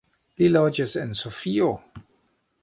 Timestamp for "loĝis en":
0.53-1.13